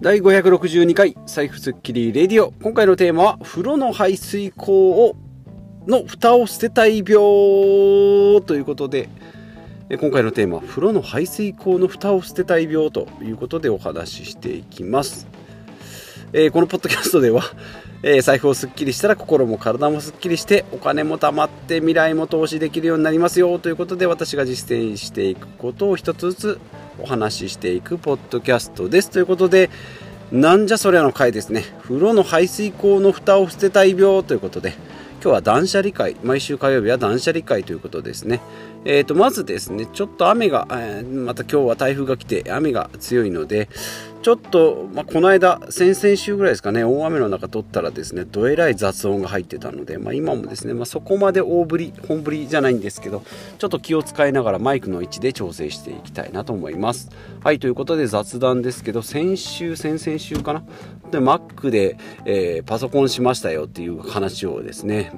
[0.00, 2.52] 第562回財布スッキリレディオ。
[2.62, 5.16] 今回のテーマは風呂の排水口を
[5.88, 7.16] の蓋を捨てたい病
[8.42, 9.08] ということで。
[9.90, 15.26] 今回のテーマは風呂の排水口の蓋を捨てたい病ということでお話ししていきます、
[16.34, 17.42] えー、このポッドキャストでは、
[18.02, 26.60] えー、財布をすっきりしたら心も体もすっきりしてお金も貯まって未来も投資できるようになりますよということで私が実践していくことを一つずつ
[27.00, 29.70] お話ししていくポッドキャストですということで
[30.30, 31.64] なんじゃそりゃの回ですね。
[31.80, 34.74] 風呂の排水口の蓋を捨てたい病ということで
[35.22, 38.40] 今日は断捨離会毎週火曜日は断捨離会ということですね。
[38.84, 43.68] えー、とまずですねちょっと雨が、えー、また今日は台風が来て雨が強いので
[44.22, 53.22] ちょっと、まあ、この間先々週ぐらいですかね大雨の中撮ったらですねどえらい雑音が入ってたので、まあ、今もですね、まあ、そこまで大振り本振りじゃないんですけど
[53.58, 57.10] ちょっと気を使いながらマイクの位置で調整していきたいなと思います。
[57.42, 60.62] はいということで雑談ですけど先週先々週かな？
[61.10, 65.12] で Mac で、えー、パソコンしましたよっていう話をですね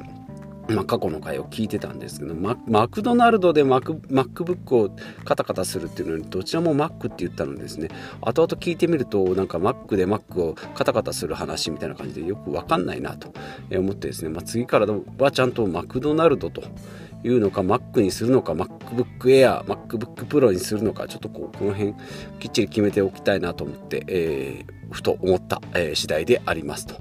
[0.74, 7.88] まあ、過去の回を聞いてたんですけどママクドナルドでマク MacBook をカタカタするっていうのにどちらも Mac って言ったのですね。
[8.20, 13.32] 後々聞いてみるとなんか Mac で Mac をカタカタする話みたいな感じでよく分かんないなと
[13.72, 14.86] 思ってですね、まあ、次から
[15.18, 16.62] はちゃんとマクドナルドと
[17.22, 21.94] いうのか Mac にするのか MacBook Air MacBook Pro にするのかちょっとこうこの辺
[22.38, 26.94] きっちり決めておきたいなと思って、えー、ふと思った、えー、次第でありますと。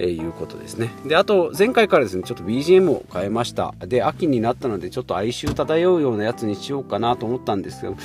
[0.00, 0.90] えー、いうことですね。
[1.04, 3.74] で、あと、前回からですね、ちょっと BGM を変えました。
[3.80, 7.96] で、秋になったので、ちょっと哀愁漂うようなやつにしようかなと思ったんですけど、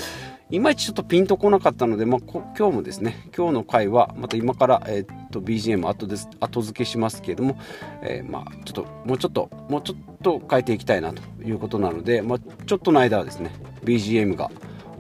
[0.51, 7.57] いまいちちょっとピンとこなかったので、まあ、今日もですね、今日の回は、また今から、えー、っと、BGM 後です後付けしますけれども、
[8.03, 13.51] えー、まあ、ちょっと、もうちょっと、もうちょっと変えていきたいなということなので、まあ、ちょっとの間はですね、
[13.85, 14.51] BGM が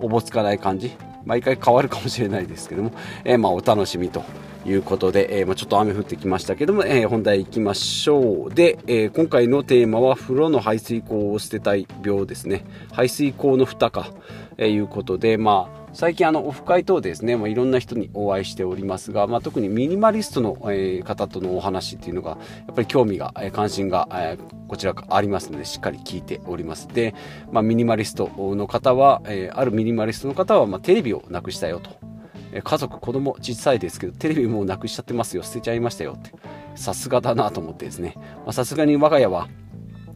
[0.01, 2.91] おぼつかない感じ、毎回変わるかもしれないですけども、
[3.23, 4.23] えー、まあ、お楽しみと
[4.65, 8.53] いうことで、えー、まあ、ちょっと雨降ってきましたけども、えー、本題いきましょう。
[8.53, 12.65] で、えー、今回のテーマは風呂の排水口を捨てたい病ですね。
[12.91, 14.11] 排水口の蓋か、
[14.57, 22.37] えいうことで、まあ、最近あのオフ会等ですね、まあ、いろんな人にお会いしておりますが、まあ、特にミニマリストの、え、方とのお話っていうのがや
[22.71, 24.37] っぱり興味が、え、関心が、え、
[24.67, 27.13] こちらありますのでしっかり聞いておりますで、
[27.51, 32.14] まあ、ミニマリストの方は、えあるミニマリストの方は、まテレビをなくしたよと
[32.63, 35.43] 家族子供小さいですけどテレビもうなくしちゃってますよ。
[35.43, 36.31] 捨てちゃいましたよって。
[36.75, 38.15] さすがだなと思ってですね。
[38.51, 39.47] さすがに我が家は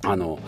[0.06, 0.40] あの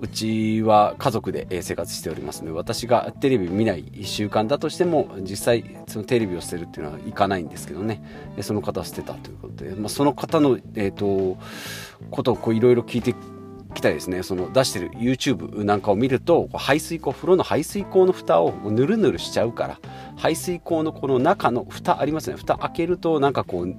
[0.00, 8.02] うちは家族で生活しておりますので私がテレビ見ない習慣だとしても実際そのテレビを捨てるっていうのはいかないんですけどね。
[8.40, 11.38] その方は捨てたということで、まあ、その方の、えーと、
[12.10, 13.14] ことをいろいろ聞いて
[13.74, 14.22] きたですね。
[14.22, 19.78] その出してる YouTube なんかを見ると排水口風呂の排水口の蓋をぬるぬるしちゃうから
[20.20, 22.36] 排水口のこの中の蓋ありますね。
[22.36, 23.74] 蓋開けるとなんかこう、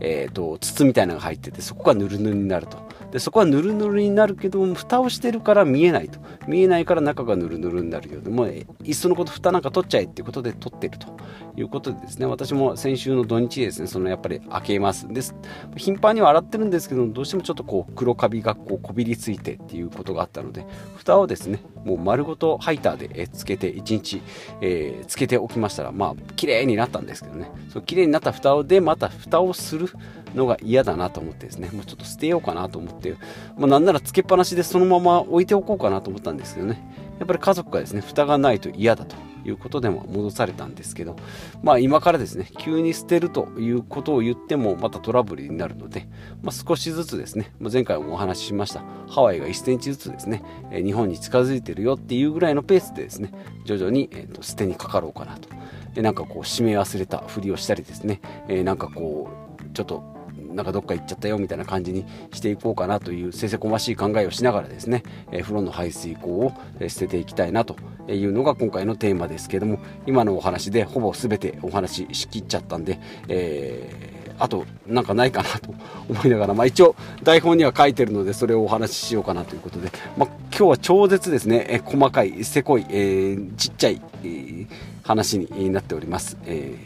[0.00, 2.84] えーと、筒みたいなのが入っててそこがぬるぬるになると。
[3.12, 6.18] でそこはぬるぬるになるけども蓋をしてるから見えないと。
[6.48, 11.16] 見えないから中がぬるぬるになるようでもういっそのこと蓋なんか取っちゃえっていうことで取ってると。
[11.56, 12.26] いうことでですね。
[12.26, 15.08] 私も先週の土日ですねそのやっぱり開けます。
[15.08, 15.34] です
[15.76, 24.22] 頻繁には洗ってるんですけどどうしてもちょっとこう黒カビがこうこびりついてっていうことがあったので蓋をですねもう丸ごとハイターでつけて1日、
[24.60, 25.75] えー、つけておきました。
[25.76, 27.50] したらまあ綺麗になったんですけどね。
[27.68, 29.88] そう綺麗になった蓋をでまた蓋をする
[30.34, 31.68] のが嫌だなと思ってですね。
[31.72, 33.14] もうちょっと捨てようかなと思って、
[33.58, 36.82] まあ、なんならつけっぱなしでそのまま置いておこうかなと思ったんですけどね。
[37.18, 39.14] やっぱり家族がですね蓋がないと嫌だと。
[39.46, 41.16] いうことでも戻されたんですけど、
[41.62, 46.08] まあ今からですね、急に捨てるということを言ってもまたトラブルになるので、
[46.42, 53.32] まあ、少しずつですね、ま前回もお話ししました、ハワイが1センチずつですね、日本に近づいてるよっていうぐらいのペースでですね、
[53.64, 55.48] 徐々に、えー、と捨てにかかろうかなと。
[55.94, 59.28] で、なんかこう、締め忘れたふりをしたりですね、えー、なんかこ
[59.60, 60.15] う、ちょっと
[60.56, 66.52] なんかどっか行っちゃったよみたいな感じにしていこうかなというせせこましい考えをしながらですね、えー、風呂の排水口を
[66.88, 67.76] 捨てていきたいなと
[68.08, 72.98] いうのが今回のテーマですけども今のお話でほぼ全てお話ししきっちゃったんで、
[73.28, 75.74] えー、あとなんかないかなと
[76.08, 84.68] 思いながら、まあ、一応台本には書いてるのでそれをお話ししようかなということで、まあ、今日は超絶ですね、え細かいせこい、えー、ちっちゃい、えー、
[85.02, 86.78] 話になっております、え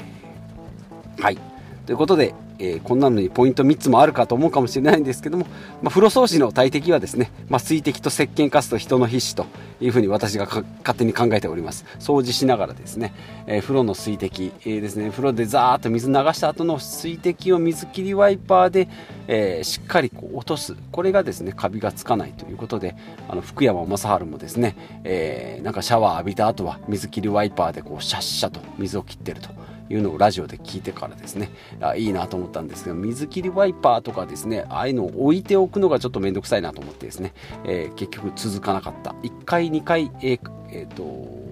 [1.16, 1.38] ー、はい。
[1.86, 5.46] ということで、えー、こんなのにポイント3つもあるかと思うかもしれないんですけども、
[5.82, 9.46] まあ、風呂掃除の大敵はですね、まあ、水滴と石鹸カスと人の皮脂と
[9.80, 10.64] いうふうに私が勝
[10.96, 11.86] 手に考えております。
[11.98, 13.14] 掃除しながらですね、
[13.46, 18.88] えー、風呂の水滴、えー、ですね風呂でザーッと水流した後の水滴を水切りワイパーで、
[19.26, 20.76] え、しっかりこう落とす。
[20.92, 22.94] これがですねカビがつかないということで
[23.28, 29.69] あの福山雅治もですね、えなんかシャワー浴びた後は水切りワイパーでこうシャッシャと水を切ってると。
[29.90, 31.50] いうのをラジオで聞いてからですね。
[31.80, 37.34] あいいなと思ったんですけど水切りワイパーとかですねああいうのを置いておくのがちょっと面倒くさいなと思ってですね、
[37.64, 39.10] えー、結局続かなかった。
[39.22, 40.40] 1回2回、えー
[40.70, 41.50] えーと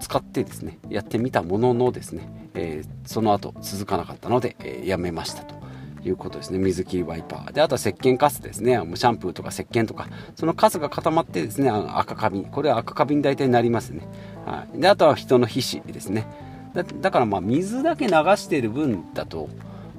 [0.00, 5.54] 使ってですねやってみたもののですね、えー、その後続かなかったので、えー、やめましたと。
[6.08, 6.58] いうことですね。
[6.58, 7.52] 水切りワイパー。
[7.52, 8.74] であとは石鹸カスですね。
[8.74, 10.08] シャンプーとか石鹸とか。
[10.36, 12.44] そのカスが固まってですねあの赤カビ。
[12.44, 14.06] これは赤カビに大体なりますね、
[14.44, 16.26] はい、であとは人の皮脂ですね。
[16.82, 19.48] だからまあ水だけ流してる分だと、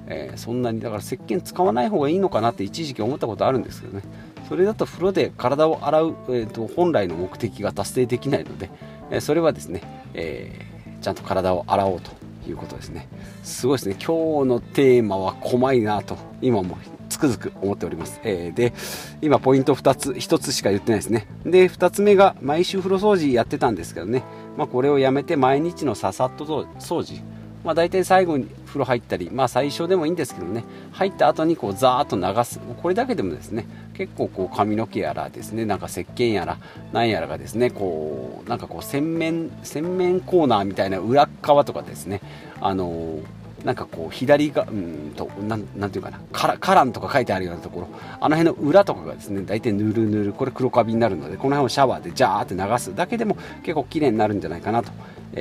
[0.07, 4.03] えー、そんなにだから石鹸使わない方がいいのかなって一時期思ったことあるんですけどね。
[4.49, 8.69] それだと風呂で体を洗う、えーと本来の目的が達成できないので、
[9.09, 9.81] えそれはですね、
[10.13, 12.11] えー、ちゃんと体を洗おうと
[12.47, 13.07] いうことですね。
[13.43, 13.95] すごいですね。
[13.95, 16.77] 今日のテーマは細いなと今も
[17.09, 18.73] つくづく思っております、えー、で
[19.21, 21.27] 今ポイント2つ1つしか言ってないですね。
[21.45, 24.23] で2つ目が毎週風呂掃除やってたんですけどね、
[24.57, 27.21] まあ、これをやめて毎日のささっと掃除
[27.65, 30.63] まあ、大体最後に風呂入ったり、まあ、最初でもいいんですけどね。
[30.91, 32.59] 入った後にこうザーッと流す。
[32.59, 33.65] これだけでもですね
[33.95, 36.59] 結構こう髪の毛やらですねなんか石鹸やら
[36.93, 42.21] なんやらがですねこうなんかこう洗面洗面コーナーみたいな裏側とかですね
[42.61, 47.87] あのーなんかこう左がうんとなんなんていうかなカラカランとか書いてあるようなところ。
[48.21, 52.95] あの辺の裏とかがですね大体ぬるぬるこれ黒カビになるのでこの辺をシャワーでジャーって流す。
[52.95, 54.91] だけでも結構綺麗になるんじゃないかなと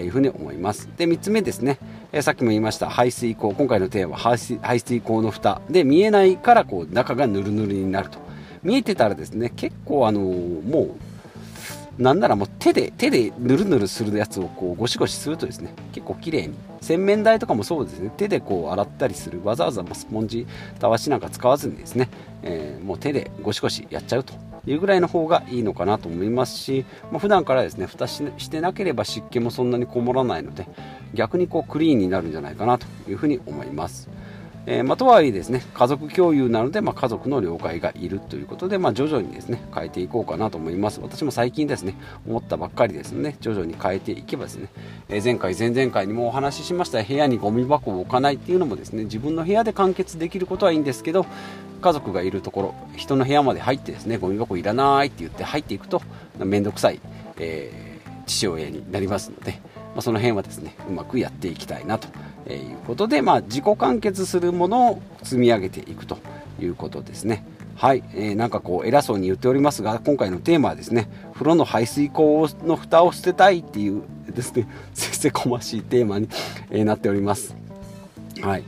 [0.00, 0.88] いうふうに思います。
[0.96, 1.78] で3つ目ですね、
[2.12, 3.52] えー、さっきも言いました排水口。
[3.52, 5.60] 今回のテーマは排水排水口の蓋。
[5.68, 8.18] で見えないからこう中がぬるぬるになると。
[8.62, 10.90] 見えてたらですね結構あのー、もう
[11.98, 16.54] なんならもう手で手でぬるぬるするやつをこうゴシゴシするとですね結構綺麗に。
[16.80, 18.12] 洗面台とかもそうですね。
[18.16, 19.40] 手でこう洗ったりする。
[19.42, 20.46] わざわざスポンジ
[20.78, 22.08] たわしなんか使わずにですね、
[22.42, 24.34] えー、もう手でゴシゴシやっちゃうと
[24.66, 30.66] いうぐらいの方がいいのかなと思いますし、まあ、普段からですね蓋してなければ湿気もそんなにこもらないので
[31.14, 34.08] 逆にこうクリーンになるんじゃないかなというふうに思います。
[34.66, 41.00] えー、まあ、とはいえですね家族共有なので、まあ、家族の了解がいるということで、まあ、徐々にですね変えていこうかなと思います。
[41.00, 41.96] 私も最近ですね
[42.26, 44.68] 思ったばっかりですので徐々に変えていけばですね、
[45.08, 51.26] えー、前回前々回にもお話ししました部屋にゴミ箱を置かないっていうのもですね自分の部屋で完結できることはいいんですけど
[51.82, 56.00] 家族がいるところ人の部屋まで入ってですねゴミ箱いらないって言って入っていくと
[56.38, 57.00] 面倒くさい、
[57.38, 59.60] えー、父親になりますので、
[59.94, 62.08] まあ、その辺はですねうまくやっていきたいなと
[62.52, 66.18] いうことで、まあ、自己完結するものを積み上げていくと
[66.60, 67.44] いうことですね。
[67.76, 76.28] はい、えー、なんかこう偉そうに言っておりますが今回のテーマはですね風呂の排水口の蓋を捨てたいっていうですね せせこましいテーマに、
[76.70, 77.56] えー、なっております。
[78.40, 78.64] はい、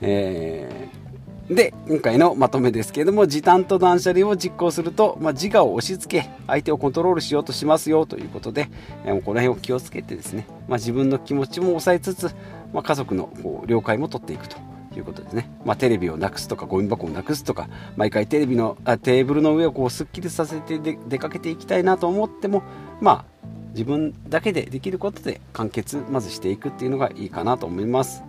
[0.00, 1.07] えー、
[1.48, 8.68] で今回のまとめですけれども時短と断捨離を実行すると、まあ、自我を押し付け相手をコントロールしようとしますよということで、
[9.04, 12.34] えー、この辺を気をつけてですね、まあ、自分の気持ちも抑えつつ
[12.72, 14.56] まあ、家族のこう了解も取っていくと
[14.96, 22.62] いうことですね、まあ、テレビをなくすとかゴミ箱をなくすとか毎回テレビのあテーブルの上をこうすっきりさせて出かけていきたいなと思っても
[23.00, 23.24] まあ
[23.70, 28.27] 自分だけでできることで完結まずしていくっていうのがいいかなと思います。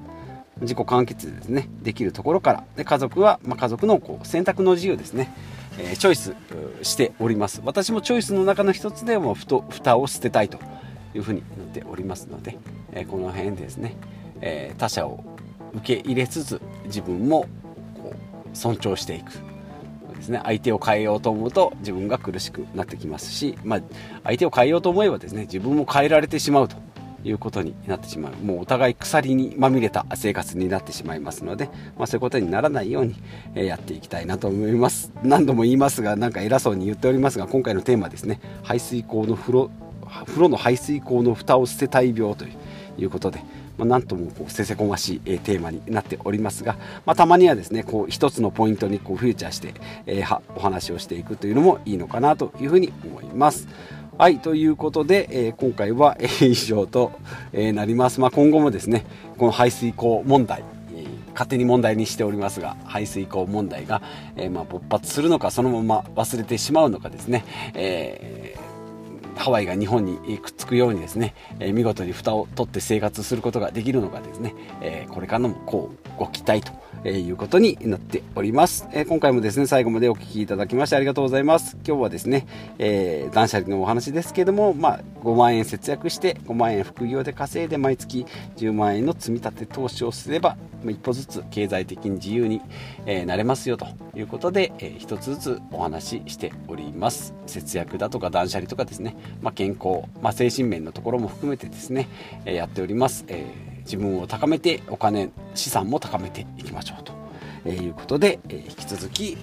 [0.62, 1.70] 自己完結ですね。
[1.82, 2.64] できるところから。
[2.76, 5.34] で家族は、まあ、家族のこう選択の自由ですね、
[5.78, 6.36] えー、チョイス
[6.82, 7.62] しております。
[7.64, 10.60] 私もチョイスの中の一つでもふと蓋を捨てたいと
[11.14, 12.58] いうふうになっておりますので、
[12.94, 13.96] えー、この辺ですね。
[14.42, 15.24] えー、他者を
[15.74, 17.48] 受け入れつつ自分も
[17.96, 19.50] こう尊重していく。
[20.20, 20.42] ですね。
[20.44, 23.82] 相手を変えようと思うと自分が苦しくなってきますし、まあ、
[24.24, 26.76] 相手を変えようと思えばですね自分も変えられてしまうと。
[27.24, 28.46] いうことになってしまう。
[28.46, 33.16] もうお互い鎖にまみれた生活になってしまいますので、まあ、そういうことにならないように、
[33.56, 35.12] えやっていきたいなと思います。
[35.24, 38.40] 何度も言いますがなんか偉そうに言っておりますが今回のテーマですね。
[38.64, 39.72] 排水口の風呂
[40.26, 42.46] 風呂の排水口の蓋を捨てたい病と
[42.98, 43.44] いうことで
[43.80, 49.74] まあ、なんともこうせせこましい、え、テーマになっておりますが、まあ、たまにはですねこう一つのポイントにこうフューチャーして、
[50.06, 53.70] えー、お話をしていくというのもいいのかなというふうに思います。
[54.20, 57.14] はい、ということで、えー、今回は、えー、以上と、
[57.54, 58.20] えー、なります。
[58.20, 59.06] まあ、今後もですね、
[59.38, 60.62] この排水口問題、
[60.94, 64.02] え勝手に問題にしておりますが、排水口問題が、
[64.36, 67.46] えまあ、勃発するのか、そのまま忘れてしまうのかですね、
[67.76, 68.69] えー
[69.40, 81.78] ハワイが日本にくっつくようにですね、え見事に蓋を取って生活することができるのかですね、えこれからのこうご期待とえー、いうことになっております、えー、今回もですね最後までお聴きいただきましてありがとうございます。
[81.88, 82.46] 今日はですね、
[82.78, 88.26] えー、断捨離のお話ですけどもまあ5万円節約して5万円副業で稼いで毎月
[88.58, 92.62] 10万円の積み立て投資をすれば一歩ずつ経済的に自由に、
[93.06, 97.34] えー、なれますよということで、えー、一つずつお話ししております。
[97.46, 102.08] 節約だとか断捨離とかですね、まあ、健康、まあ、精神面のところも含めてですね、
[102.46, 107.14] えやっております、えー、自分を高めてお金資産も高めていきましょうと、
[107.66, 109.38] えいうことで、え引き続き、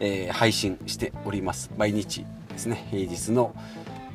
[0.00, 1.70] え配信しております。
[1.76, 3.54] 毎日ですね平日の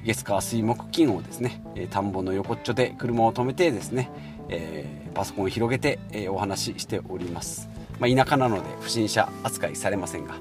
[0.05, 4.09] 月火水木金をですねえ田んぼの横っちょで車を止めてですね、
[4.47, 7.69] えー、パソコンを広げて、えー、お話ししております、
[7.99, 10.35] まあ、田舎なので不審者扱いされませんが、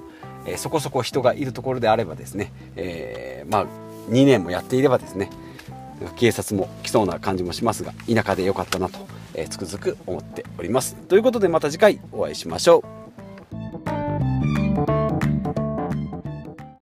[0.47, 3.66] え、そこそこ人がいるところであればですね、えまあ、
[4.09, 5.31] 2年もやっていればですね
[6.17, 8.99] 警察も来そうな感じもしますが田舎で良かったなと、
[9.35, 10.95] えつくづく思っております。
[10.95, 13.06] ということでまた次回お会いしましょう。